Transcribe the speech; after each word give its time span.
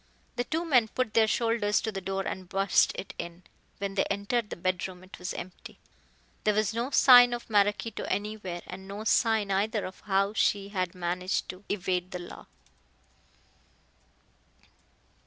The 0.35 0.45
two 0.45 0.65
men 0.65 0.87
put 0.87 1.13
their 1.13 1.27
shoulders 1.27 1.79
to 1.81 1.91
the 1.91 2.01
door 2.01 2.23
and 2.25 2.49
burst 2.49 2.91
it 2.95 3.13
in. 3.19 3.43
When 3.77 3.93
they 3.93 4.05
entered 4.05 4.49
the 4.49 4.55
bedroom 4.55 5.03
it 5.03 5.19
was 5.19 5.31
empty. 5.35 5.77
There 6.43 6.55
was 6.55 6.73
no 6.73 6.89
sign 6.89 7.33
of 7.33 7.47
Maraquito 7.51 8.05
anywhere, 8.05 8.63
and 8.65 8.87
no 8.87 9.03
sign, 9.03 9.51
either, 9.51 9.85
of 9.85 9.99
how 9.99 10.33
she 10.33 10.69
had 10.69 10.95
managed 10.95 11.49
to 11.49 11.63
evade 11.69 12.09
the 12.09 12.17
law. 12.17 12.47